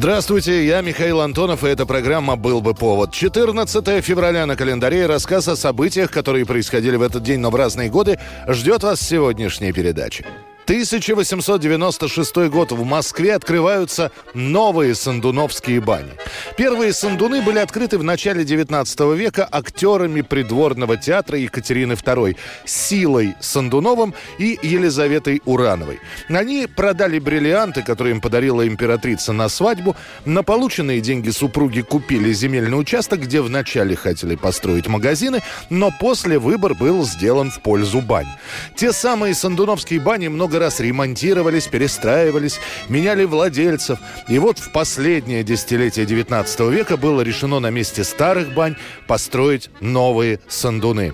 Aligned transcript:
Здравствуйте, 0.00 0.64
я 0.64 0.80
Михаил 0.80 1.20
Антонов, 1.20 1.62
и 1.62 1.68
эта 1.68 1.84
программа 1.84 2.34
«Был 2.34 2.62
бы 2.62 2.72
повод». 2.72 3.12
14 3.12 4.02
февраля 4.02 4.46
на 4.46 4.56
календаре 4.56 5.04
рассказ 5.04 5.46
о 5.46 5.56
событиях, 5.56 6.10
которые 6.10 6.46
происходили 6.46 6.96
в 6.96 7.02
этот 7.02 7.22
день, 7.22 7.38
но 7.38 7.50
в 7.50 7.54
разные 7.54 7.90
годы, 7.90 8.18
ждет 8.48 8.82
вас 8.82 8.98
сегодняшней 9.02 9.74
передаче. 9.74 10.24
1896 10.70 12.48
год. 12.48 12.70
В 12.70 12.84
Москве 12.84 13.34
открываются 13.34 14.12
новые 14.34 14.94
сандуновские 14.94 15.80
бани. 15.80 16.12
Первые 16.56 16.92
сандуны 16.92 17.42
были 17.42 17.58
открыты 17.58 17.98
в 17.98 18.04
начале 18.04 18.44
19 18.44 19.00
века 19.16 19.48
актерами 19.50 20.20
придворного 20.20 20.96
театра 20.96 21.38
Екатерины 21.38 21.94
II 21.94 22.36
Силой 22.66 23.34
Сандуновым 23.40 24.14
и 24.38 24.60
Елизаветой 24.62 25.42
Урановой. 25.44 25.98
Они 26.28 26.68
продали 26.68 27.18
бриллианты, 27.18 27.82
которые 27.82 28.14
им 28.14 28.20
подарила 28.20 28.64
императрица 28.64 29.32
на 29.32 29.48
свадьбу. 29.48 29.96
На 30.24 30.44
полученные 30.44 31.00
деньги 31.00 31.30
супруги 31.30 31.80
купили 31.80 32.32
земельный 32.32 32.78
участок, 32.78 33.22
где 33.22 33.40
вначале 33.40 33.96
хотели 33.96 34.36
построить 34.36 34.86
магазины, 34.86 35.42
но 35.68 35.90
после 35.98 36.38
выбор 36.38 36.74
был 36.74 37.04
сделан 37.04 37.50
в 37.50 37.60
пользу 37.60 38.00
бань. 38.00 38.28
Те 38.76 38.92
самые 38.92 39.34
сандуновские 39.34 39.98
бани 39.98 40.28
много 40.28 40.59
раз 40.60 40.78
ремонтировались, 40.80 41.66
перестраивались, 41.66 42.60
меняли 42.88 43.24
владельцев. 43.24 43.98
И 44.28 44.38
вот 44.38 44.58
в 44.58 44.70
последнее 44.70 45.42
десятилетие 45.42 46.06
19 46.06 46.60
века 46.70 46.96
было 46.96 47.22
решено 47.22 47.58
на 47.58 47.70
месте 47.70 48.04
старых 48.04 48.54
бань 48.54 48.76
построить 49.08 49.70
новые 49.80 50.38
сандуны. 50.48 51.12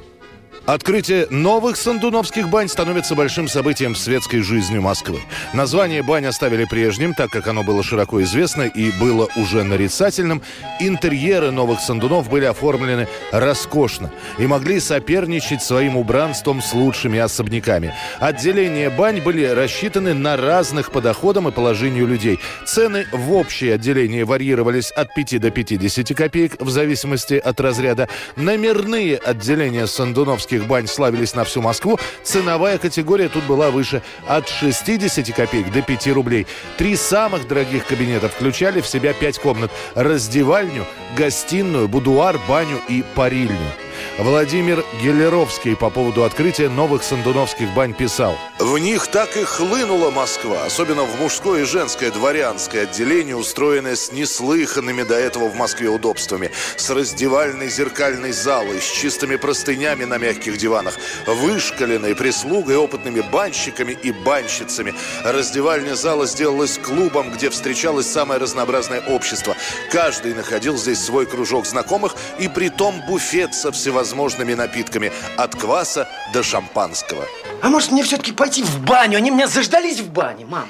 Открытие 0.67 1.29
новых 1.31 1.77
сандуновских 1.77 2.49
бань 2.49 2.67
становится 2.69 3.15
большим 3.15 3.47
событием 3.47 3.95
в 3.95 3.99
светской 3.99 4.41
жизни 4.41 4.81
Москвы. 4.81 5.21
Название 5.55 6.03
бань 6.03 6.27
оставили 6.27 6.65
прежним, 6.65 7.15
так 7.15 7.31
как 7.31 7.47
оно 7.47 7.63
было 7.63 7.85
широко 7.85 8.21
известно 8.25 8.63
и 8.63 8.91
было 8.99 9.29
уже 9.37 9.63
нарицательным. 9.63 10.43
Интерьеры 10.81 11.53
новых 11.53 11.79
сандунов 11.79 12.29
были 12.29 12.47
оформлены 12.47 13.07
роскошно 13.31 14.11
и 14.39 14.49
могли 14.49 14.81
соперничать 14.81 15.63
своим 15.63 15.97
убранством 15.97 16.61
с 16.61 16.73
лучшими 16.73 17.21
особняками. 17.21 17.95
Отделения 18.19 18.91
бань 18.91 19.21
были 19.21 19.45
рассчитаны 19.45 20.15
на 20.15 20.37
разных 20.37 20.91
по 20.91 21.01
доходам 21.01 21.47
и 21.47 21.53
положению 21.53 22.09
людей. 22.09 22.41
Цены 22.65 23.07
в 23.13 23.33
общее 23.35 23.75
отделение 23.75 24.25
варьировались 24.25 24.91
от 24.91 25.15
5 25.15 25.41
до 25.41 25.53
50 25.53 26.17
копеек 26.17 26.61
в 26.61 26.71
зависимости 26.71 27.35
от 27.35 27.61
разряда. 27.61 28.09
Номерные 28.35 29.17
отделения 29.17 29.87
сандуновских 29.87 30.56
бань 30.65 30.87
славились 30.87 31.35
на 31.35 31.45
всю 31.45 31.63
Москву. 31.63 31.99
Ценовая 32.23 32.79
категория 32.79 33.29
тут 33.29 33.45
была 33.45 33.71
выше 33.71 34.03
от 34.27 34.49
60 34.49 35.35
копеек 35.35 35.73
до 35.73 35.83
5 35.83 36.09
рублей. 36.09 36.47
Три 36.79 36.97
самых 36.97 37.47
дорогих 37.47 37.87
кабинета 37.87 38.29
включали 38.29 38.81
в 38.81 38.87
себя 38.87 39.13
5 39.13 39.39
комнат. 39.39 39.71
Раздевальню, 39.95 40.87
гостиную, 41.17 41.89
будуар, 41.89 42.39
баню 42.49 42.79
и 42.89 43.05
парильню. 43.15 43.86
Владимир 44.19 44.85
Гелеровский 45.03 45.77
по 45.77 45.91
поводу 45.91 46.25
открытия 46.25 46.69
новых 46.69 47.03
сандуновских 47.03 47.73
бань 47.75 47.95
писал. 47.95 48.39
В 48.59 48.79
них 48.79 49.07
так 49.09 49.37
и 49.37 49.45
хлынула 49.45 50.11
Москва, 50.11 50.65
особенно 50.65 51.03
в 51.03 51.21
мужское 51.21 51.63
и 51.63 51.65
женское 51.65 52.11
дворянское 52.11 52.85
отделение, 52.85 53.37
устроенное 53.37 53.97
с 53.97 54.13
неслыханными 54.13 55.03
до 55.03 55.15
этого 55.15 55.49
в 55.49 55.55
Москве 55.55 55.89
удобствами, 55.89 56.51
с 56.77 56.89
раздевальной 56.91 57.69
зеркальной 57.69 58.33
залой, 58.33 58.81
с 58.81 58.91
чистыми 58.91 59.37
простынями 59.37 60.05
на 60.05 60.19
мягких 60.19 60.57
диванах, 60.57 60.95
вышкаленной 61.27 62.15
прислугой, 62.15 62.77
опытными 62.77 63.21
банщиками 63.21 63.93
и 63.93 64.13
банщицами. 64.13 64.95
Раздевальня 65.25 65.95
зала 65.95 66.27
сделалась 66.27 66.79
клубом, 66.79 67.31
где 67.33 67.51
встречалось 67.51 68.07
самое 68.07 68.41
разнообразное 68.41 69.01
общество. 69.01 69.55
Каждый 69.91 70.35
находил 70.35 70.77
здесь 70.77 71.01
свой 71.01 71.27
кружок 71.27 71.67
знакомых 71.67 72.17
и 72.39 72.49
притом 72.49 73.03
буфет 73.07 73.55
со 73.55 73.73
всевозможными 73.87 74.55
напитками, 74.55 75.13
от 75.37 75.55
кваса 75.55 76.09
до 76.33 76.43
шампанского. 76.43 77.25
А 77.63 77.69
может 77.69 77.93
мне 77.93 78.03
все-таки 78.03 78.33
пойти 78.33 78.65
в 78.65 78.81
баню? 78.81 79.17
Они 79.17 79.31
меня 79.31 79.47
заждались 79.47 80.01
в 80.01 80.11
бане, 80.11 80.45
мам. 80.45 80.69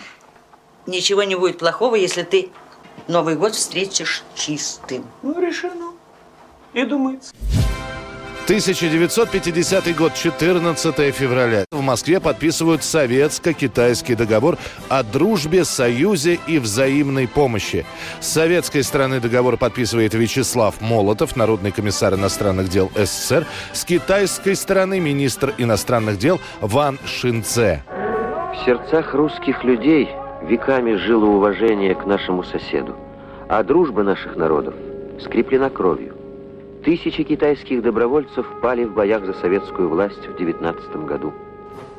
Ничего 0.87 1.23
не 1.23 1.35
будет 1.35 1.59
плохого, 1.59 1.95
если 1.95 2.25
ты 2.25 2.51
Новый 3.09 3.37
год 3.37 3.55
встретишь 3.55 4.23
чистым. 4.35 5.07
Ну, 5.23 5.41
решено. 5.41 5.93
И 6.75 6.85
думается. 6.85 7.33
1950 8.47 9.97
год, 9.97 10.15
14 10.15 11.13
февраля. 11.13 11.65
В 11.73 11.81
Москве 11.81 12.21
подписывают 12.21 12.85
советско-китайский 12.85 14.15
договор 14.15 14.57
о 14.89 15.03
дружбе, 15.03 15.65
союзе 15.65 16.39
и 16.47 16.61
взаимной 16.61 17.27
помощи. 17.27 17.85
С 18.21 18.29
советской 18.29 18.85
стороны 18.85 19.19
договор 19.19 19.57
подписывает 19.57 20.15
Вячеслав 20.15 20.81
Молотов, 20.81 21.35
народный 21.35 21.73
комиссар 21.73 22.15
иностранных 22.15 22.69
дел 22.69 22.89
СССР. 22.95 23.47
С 23.73 23.85
китайской 23.85 24.55
стороны 24.55 25.01
министр 25.01 25.53
иностранных 25.59 26.17
дел 26.17 26.39
Ван 26.61 27.01
Шинце. 27.05 27.83
В 27.89 28.65
сердцах 28.65 29.13
русских 29.13 29.65
людей 29.65 30.09
веками 30.43 30.95
жило 30.95 31.25
уважение 31.25 31.97
к 31.97 32.07
нашему 32.07 32.45
соседу, 32.45 32.95
а 33.49 33.65
дружба 33.65 34.05
наших 34.05 34.37
народов 34.37 34.75
скреплена 35.21 35.69
кровью. 35.69 36.16
Тысячи 36.87 37.25
китайских 37.25 37.83
добровольцев 37.83 38.47
пали 38.63 38.85
в 38.85 38.95
боях 38.95 39.27
за 39.27 39.33
советскую 39.33 39.89
власть 39.89 40.25
в 40.29 40.37
19 40.37 41.05
году. 41.05 41.35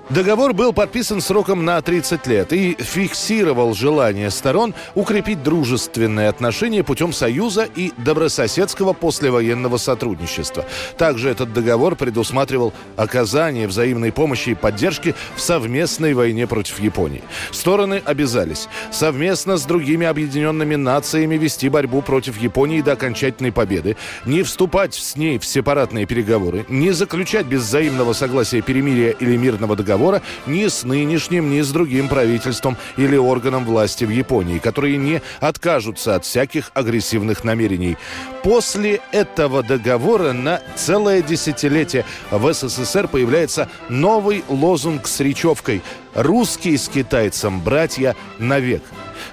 Договор 0.09 0.53
был 0.53 0.71
подписан 0.71 1.19
сроком 1.19 1.65
на 1.65 1.81
30 1.81 2.27
лет 2.27 2.53
и 2.53 2.77
фиксировал 2.79 3.73
желание 3.73 4.31
сторон 4.31 4.73
укрепить 4.95 5.43
дружественные 5.43 6.29
отношения 6.29 6.81
путем 6.81 7.11
союза 7.11 7.67
и 7.75 7.91
добрососедского 7.97 8.93
послевоенного 8.93 9.75
сотрудничества. 9.75 10.65
Также 10.97 11.29
этот 11.29 11.51
договор 11.51 11.97
предусматривал 11.97 12.71
оказание 12.95 13.67
взаимной 13.67 14.13
помощи 14.13 14.51
и 14.51 14.55
поддержки 14.55 15.13
в 15.35 15.41
совместной 15.41 16.13
войне 16.13 16.47
против 16.47 16.79
Японии. 16.79 17.21
Стороны 17.51 18.01
обязались 18.05 18.69
совместно 18.91 19.57
с 19.57 19.65
другими 19.65 20.07
объединенными 20.07 20.75
нациями 20.75 21.35
вести 21.35 21.67
борьбу 21.67 22.01
против 22.01 22.39
Японии 22.41 22.79
до 22.79 22.93
окончательной 22.93 23.51
победы, 23.51 23.97
не 24.25 24.43
вступать 24.43 24.93
с 24.93 25.17
ней 25.17 25.37
в 25.37 25.45
сепаратные 25.45 26.05
переговоры, 26.05 26.65
не 26.69 26.91
заключать 26.91 27.45
без 27.45 27.63
взаимного 27.63 28.13
согласия 28.13 28.61
перемирия 28.61 29.11
или 29.11 29.35
мирного 29.35 29.75
договора 29.75 29.96
ни 30.45 30.67
с 30.67 30.83
нынешним, 30.83 31.49
ни 31.49 31.61
с 31.61 31.71
другим 31.71 32.07
правительством 32.07 32.77
или 32.97 33.17
органом 33.17 33.65
власти 33.65 34.05
в 34.05 34.09
Японии, 34.09 34.59
которые 34.59 34.97
не 34.97 35.21
откажутся 35.39 36.15
от 36.15 36.25
всяких 36.25 36.71
агрессивных 36.73 37.43
намерений. 37.43 37.97
После 38.43 39.01
этого 39.11 39.63
договора 39.63 40.33
на 40.33 40.61
целое 40.75 41.21
десятилетие 41.21 42.05
в 42.31 42.53
СССР 42.53 43.07
появляется 43.07 43.69
новый 43.89 44.43
лозунг 44.47 45.07
с 45.07 45.19
речевкой 45.19 45.81
«Русские 46.17 46.77
с 46.79 46.89
китайцем, 46.89 47.61
братья, 47.61 48.15
навек». 48.39 48.81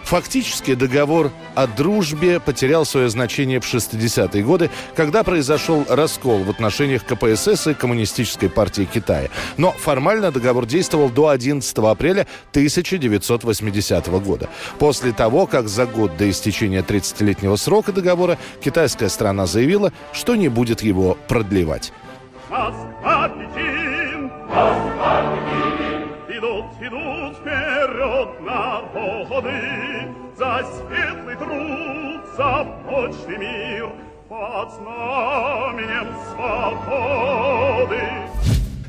Фактически 0.02 0.74
договор 0.74 1.30
о 1.54 1.66
дружбе 1.66 2.40
потерял 2.40 2.84
свое 2.84 3.08
значение 3.08 3.58
в 3.58 3.64
60-е 3.64 4.44
годы, 4.44 4.70
когда 4.94 5.24
произошел 5.24 5.86
раскол 5.88 6.44
в 6.44 6.50
отношениях 6.50 7.04
КПСС 7.04 7.68
и 7.68 7.74
Коммунистической 7.74 8.50
партии 8.50 8.84
Китая. 8.84 9.30
Но 9.56 9.70
формально 9.70 10.30
договор 10.30 10.66
действовал 10.66 11.08
до 11.08 11.28
11 11.28 11.76
апреля 11.78 12.26
1980 12.50 14.06
года. 14.22 14.50
После 14.78 15.12
того, 15.12 15.46
как 15.46 15.68
за 15.68 15.86
год 15.86 16.16
до 16.18 16.28
истечения 16.28 16.82
30-летнего 16.82 17.56
срока 17.56 17.92
договора 17.92 18.38
китайская 18.62 19.08
страна 19.08 19.46
заявила, 19.46 19.90
что 20.12 20.36
не 20.36 20.48
будет 20.48 20.82
его 20.82 21.16
продлевать. 21.28 21.92
Москва, 22.50 23.30
Пекин, 23.30 24.30
Москва, 24.48 24.93
вперед 28.04 28.40
народы 28.40 29.52
за 30.36 30.64
светлый 30.64 31.36
труд, 31.36 32.20
за 32.36 32.66
прочный 32.86 33.38
мир 33.38 33.90
под 34.28 34.72
знаменем 34.72 36.08
свободы. 36.30 38.02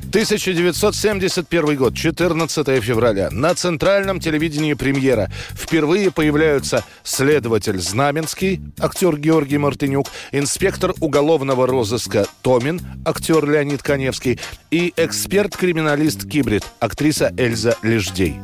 1971 0.08 1.76
год, 1.76 1.96
14 1.96 2.82
февраля. 2.82 3.28
На 3.30 3.54
центральном 3.54 4.20
телевидении 4.20 4.74
премьера. 4.74 5.30
Впервые 5.54 6.10
появляются 6.10 6.84
следователь 7.02 7.78
Знаменский, 7.78 8.60
актер 8.78 9.16
Георгий 9.16 9.58
Мартынюк, 9.58 10.06
инспектор 10.32 10.94
уголовного 11.00 11.66
розыска 11.66 12.26
Томин, 12.42 12.80
актер 13.04 13.48
Леонид 13.48 13.82
Коневский 13.82 14.38
и 14.70 14.92
эксперт-криминалист 14.96 16.28
Кибрид, 16.28 16.64
актриса 16.80 17.32
Эльза 17.36 17.76
Леждей. 17.82 18.36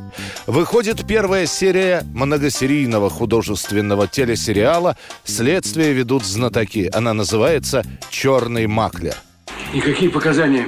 Выходит 0.47 1.06
первая 1.06 1.47
серия 1.47 2.03
многосерийного 2.14 3.09
художественного 3.09 4.09
телесериала 4.09 4.97
«Следствие 5.25 5.93
ведут 5.93 6.25
знатоки». 6.25 6.91
Она 6.93 7.14
называется 7.14 7.85
«Черный 8.11 8.67
маклер». 8.67 9.14
Никакие 9.73 10.11
показания 10.11 10.67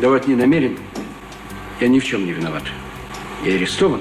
давать 0.00 0.26
не 0.28 0.34
намерен. 0.34 0.76
Я 1.80 1.88
ни 1.88 1.98
в 1.98 2.04
чем 2.04 2.24
не 2.24 2.32
виноват. 2.32 2.64
Я 3.44 3.54
арестован 3.54 4.00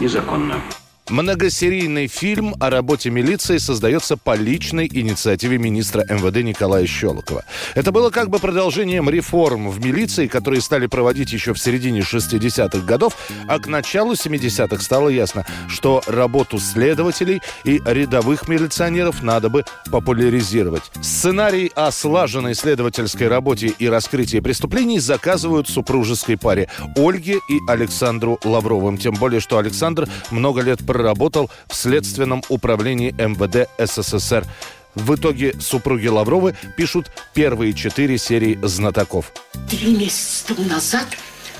незаконно. 0.00 0.60
Многосерийный 1.08 2.08
фильм 2.08 2.56
о 2.58 2.68
работе 2.68 3.10
милиции 3.10 3.58
создается 3.58 4.16
по 4.16 4.34
личной 4.34 4.90
инициативе 4.92 5.56
министра 5.56 6.04
МВД 6.08 6.42
Николая 6.42 6.84
Щелокова. 6.84 7.44
Это 7.76 7.92
было 7.92 8.10
как 8.10 8.28
бы 8.28 8.40
продолжением 8.40 9.08
реформ 9.08 9.70
в 9.70 9.78
милиции, 9.84 10.26
которые 10.26 10.60
стали 10.60 10.88
проводить 10.88 11.32
еще 11.32 11.54
в 11.54 11.60
середине 11.60 12.00
60-х 12.00 12.84
годов, 12.84 13.16
а 13.46 13.60
к 13.60 13.68
началу 13.68 14.14
70-х 14.14 14.82
стало 14.82 15.08
ясно, 15.08 15.46
что 15.68 16.02
работу 16.08 16.58
следователей 16.58 17.40
и 17.62 17.80
рядовых 17.84 18.48
милиционеров 18.48 19.22
надо 19.22 19.48
бы 19.48 19.64
популяризировать. 19.92 20.82
Сценарий 21.02 21.70
о 21.76 21.92
слаженной 21.92 22.56
следовательской 22.56 23.28
работе 23.28 23.68
и 23.68 23.88
раскрытии 23.88 24.40
преступлений 24.40 24.98
заказывают 24.98 25.68
супружеской 25.68 26.36
паре 26.36 26.68
Ольге 26.96 27.38
и 27.48 27.60
Александру 27.68 28.40
Лавровым. 28.42 28.98
Тем 28.98 29.14
более, 29.14 29.38
что 29.40 29.58
Александр 29.58 30.08
много 30.32 30.62
лет 30.62 30.84
проработал 30.96 31.50
в 31.68 31.74
Следственном 31.74 32.42
управлении 32.48 33.10
МВД 33.10 33.68
СССР. 33.78 34.46
В 34.94 35.14
итоге 35.14 35.54
супруги 35.60 36.06
Лавровы 36.06 36.56
пишут 36.78 37.10
первые 37.34 37.74
четыре 37.74 38.16
серии 38.16 38.58
«Знатоков». 38.62 39.30
Три 39.68 39.94
месяца 39.94 40.46
тому 40.54 40.66
назад 40.66 41.04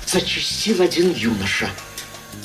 зачастил 0.07 0.81
один 0.81 1.13
юноша 1.13 1.69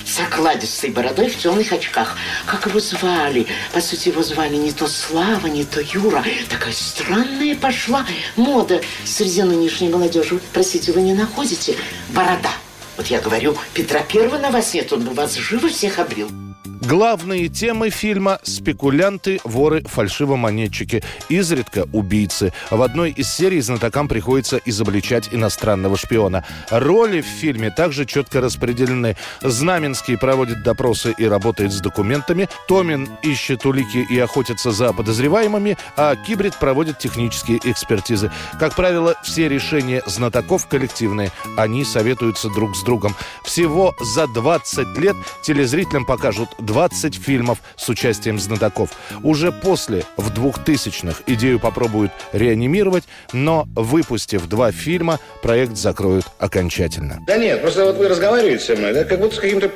с 0.05 0.21
окладистой 0.21 0.91
бородой 0.91 1.31
в 1.31 1.39
темных 1.39 1.73
очках. 1.73 2.15
Как 2.45 2.67
его 2.67 2.79
звали? 2.79 3.47
По 3.73 3.81
сути, 3.81 4.11
его 4.11 4.23
звали 4.23 4.57
не 4.57 4.71
то 4.71 4.87
Слава, 4.87 5.47
не 5.47 5.65
то 5.65 5.81
Юра. 5.81 6.23
Такая 6.51 6.75
странная 6.75 7.57
пошла 7.57 8.05
мода 8.37 8.83
среди 9.07 9.43
нынешней 9.43 9.89
молодежи. 9.89 10.41
Простите, 10.53 10.93
вы 10.93 11.01
не 11.01 11.15
находите? 11.15 11.75
Борода. 12.11 12.51
Вот 12.99 13.07
я 13.07 13.19
говорю, 13.23 13.57
Петра 13.73 14.01
Первого 14.01 14.37
на 14.37 14.51
вас 14.51 14.75
нет, 14.75 14.93
он 14.93 15.05
бы 15.05 15.15
вас 15.15 15.37
живо 15.37 15.71
всех 15.71 15.99
обрил. 15.99 16.31
Главные 16.65 17.49
темы 17.49 17.91
фильма– 17.91 18.39
спекулянты, 18.45 19.41
воры, 19.43 19.83
фальшивомонетчики, 19.85 21.03
изредка 21.29 21.89
убийцы. 21.93 22.53
В 22.71 22.83
одной 22.83 23.11
из 23.11 23.29
серий 23.29 23.61
знатокам 23.61 24.07
приходится 24.07 24.61
изобличать 24.65 25.29
иностранного 25.33 25.97
шпиона. 25.97 26.45
Роли 26.71 27.21
в 27.21 27.27
фильме 27.27 27.71
также 27.71 28.07
четко 28.07 28.41
распределены. 28.41 29.17
Знаменский 29.41 30.17
проводит 30.17 30.63
допросы 30.63 31.13
и 31.19 31.25
работает 31.25 31.73
с 31.73 31.81
документами, 31.81 32.49
Томин 32.69 33.09
ищет 33.23 33.67
улики 33.67 34.07
и 34.09 34.19
охотится 34.21 34.71
за 34.71 34.93
подозреваемыми, 34.93 35.77
а 35.97 36.15
Кибрид 36.15 36.57
проводит 36.59 36.99
технические 36.99 37.59
экспертизы. 37.65 38.31
Как 38.61 38.77
правило, 38.77 39.17
все 39.25 39.49
решения 39.49 40.03
знатоков 40.07 40.69
коллективные. 40.69 41.33
Они 41.57 41.85
советуются 41.85 42.49
друг 42.51 42.77
с 42.77 42.83
другом. 42.85 43.17
Всего 43.45 43.95
за 44.01 44.29
20 44.29 44.97
лет 44.99 45.17
телезрителям 45.43 46.05
покажут 46.05 46.51
20 46.59 47.15
фильмов 47.15 47.59
с 47.77 47.89
участием 47.89 48.39
знатоков. 48.39 48.91
Уже 49.23 49.53
после, 49.53 50.05
в 50.17 50.31
2000-х, 50.31 51.23
идею 51.27 51.61
попробуют 51.61 52.13
реанимировать, 52.33 53.05
но, 53.33 53.67
выпустив 53.75 54.47
два 54.47 54.73
фильма, 54.73 55.21
проект 55.43 55.77
закроют 55.77 56.27
окончательно. 56.39 57.19
Да 57.27 57.37
нет, 57.37 57.63
просто 57.63 57.85
вот 57.85 57.97
вы 57.97 58.09
разговариваете 58.09 58.65
со 58.65 58.77
мной, 58.77 58.93
да, 58.93 59.05
как 59.05 59.21
будто 59.21 59.37
с 59.37 59.39
каким-то 59.39 59.69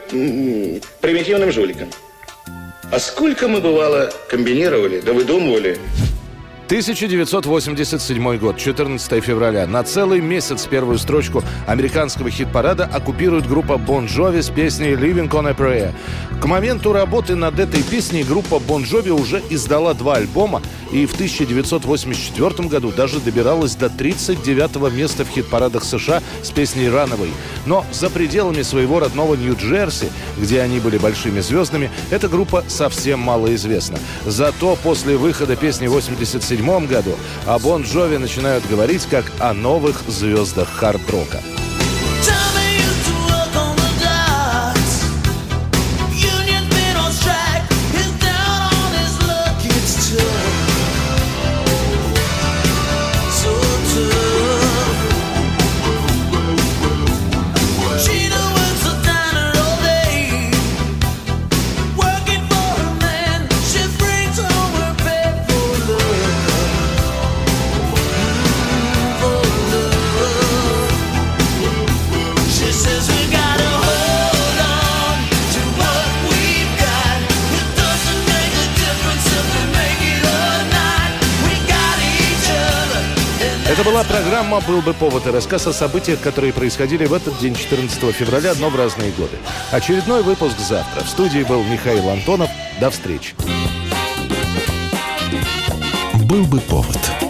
примитивным 1.00 1.52
жуликом. 1.52 1.88
А 2.92 3.00
сколько 3.00 3.48
мы, 3.48 3.60
бывало, 3.60 4.12
комбинировали, 4.28 5.00
да 5.00 5.12
выдумывали 5.12 5.78
1987 6.66 8.38
год, 8.38 8.56
14 8.56 9.22
февраля. 9.22 9.68
На 9.68 9.84
целый 9.84 10.20
месяц 10.20 10.66
первую 10.66 10.98
строчку 10.98 11.44
американского 11.64 12.28
хит-парада 12.28 12.90
оккупирует 12.92 13.46
группа 13.46 13.78
Бон 13.78 14.06
Джови 14.06 14.40
с 14.40 14.50
песней 14.50 14.94
«Living 14.94 15.30
on 15.30 15.48
a 15.48 15.52
Prayer». 15.52 15.94
К 16.40 16.44
моменту 16.46 16.92
работы 16.92 17.36
над 17.36 17.60
этой 17.60 17.84
песней 17.84 18.24
группа 18.24 18.58
Бон 18.58 18.82
Джови 18.82 19.10
уже 19.10 19.40
издала 19.48 19.94
два 19.94 20.16
альбома 20.16 20.60
и 20.90 21.06
в 21.06 21.14
1984 21.14 22.68
году 22.68 22.90
даже 22.90 23.20
добиралась 23.20 23.76
до 23.76 23.88
39 23.88 24.92
места 24.92 25.24
в 25.24 25.28
хит-парадах 25.28 25.84
США 25.84 26.20
с 26.42 26.50
песней 26.50 26.86
«Runaway». 26.86 27.30
Но 27.66 27.86
за 27.92 28.10
пределами 28.10 28.62
своего 28.62 28.98
родного 28.98 29.36
Нью-Джерси, 29.36 30.08
где 30.36 30.60
они 30.62 30.80
были 30.80 30.98
большими 30.98 31.38
звездами, 31.40 31.92
эта 32.10 32.28
группа 32.28 32.64
совсем 32.66 33.20
мало 33.20 33.54
известна. 33.54 33.98
Зато 34.24 34.76
после 34.82 35.16
выхода 35.16 35.54
песни 35.54 35.86
87 35.86 36.55
1977 36.56 36.86
году 36.86 37.16
о 37.46 37.58
Бон 37.58 37.82
Джови 37.82 38.16
начинают 38.16 38.66
говорить 38.66 39.06
как 39.06 39.24
о 39.38 39.52
новых 39.52 40.02
звездах 40.08 40.68
хард-рока. 40.68 41.55
Была 83.96 84.04
программа 84.04 84.60
«Был 84.60 84.82
бы 84.82 84.92
повод» 84.92 85.26
и 85.26 85.30
рассказ 85.30 85.66
о 85.66 85.72
событиях, 85.72 86.20
которые 86.20 86.52
происходили 86.52 87.06
в 87.06 87.14
этот 87.14 87.38
день, 87.38 87.54
14 87.54 88.14
февраля, 88.14 88.52
но 88.58 88.68
в 88.68 88.76
разные 88.76 89.10
годы. 89.12 89.38
Очередной 89.70 90.22
выпуск 90.22 90.58
завтра. 90.58 91.02
В 91.02 91.08
студии 91.08 91.42
был 91.44 91.62
Михаил 91.64 92.10
Антонов. 92.10 92.50
До 92.78 92.90
встречи. 92.90 93.34
«Был 96.26 96.44
бы 96.44 96.60
повод» 96.60 97.25